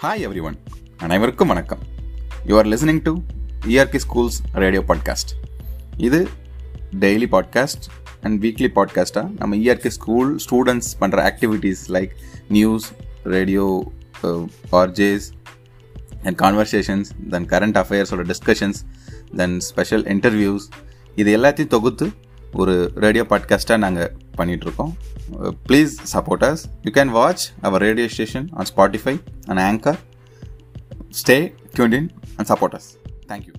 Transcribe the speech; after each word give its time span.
Hi 0.00 0.22
every 0.26 0.42
one 0.42 0.56
அனைவருக்கும் 0.98 1.48
வணக்கம். 1.48 1.80
You 2.46 2.56
are 2.56 2.66
listening 2.66 3.02
to 3.02 3.12
ERK 3.66 3.96
schools 3.96 4.38
radio 4.52 4.82
podcast 4.88 5.32
இது 5.96 6.20
daily 6.98 7.28
podcast 7.30 7.84
and 8.22 8.42
weekly 8.42 8.68
பாட்காஸ்ட்டாக 8.74 9.26
நம்ம 9.38 9.56
இஆர்கி 9.56 9.88
ஸ்கூல் 9.88 10.40
ஸ்டூடெண்ட்ஸ் 10.46 11.00
பண்ணுற 11.00 11.18
activities 11.24 11.90
like 11.90 12.12
news 12.48 12.86
radio 13.24 13.66
RJs 14.72 15.26
and 16.24 16.38
conversations 16.38 17.10
then 17.28 17.46
current 17.46 17.76
அஃபேர்ஸோட 17.76 18.22
discussions 18.22 18.80
then 19.36 19.60
special 19.60 20.04
interviews 20.06 20.66
இது 21.16 21.36
எல்லாத்தையும் 21.38 21.66
தொகுத்து 21.66 22.08
ஒரு 22.52 22.92
ரேடியோ 22.96 23.26
பாட்காஸ்ட்டாக 23.30 23.76
நாங்கள் 23.76 24.10
பண்ணிகிட்ருக்கோம் 24.40 24.92
please 25.68 25.94
support 26.14 26.46
us 26.50 26.62
you 26.86 26.92
can 26.98 27.12
watch 27.18 27.44
our 27.62 27.82
radio 27.88 28.08
station 28.16 28.46
on 28.58 28.70
Spotify 28.72 29.14
and 29.48 29.62
Anchor 29.68 30.00
stay 31.22 31.38
tuned 31.74 31.96
in 32.00 32.08
and 32.36 32.48
support 32.48 32.76
us 32.80 32.88
thank you 33.28 33.54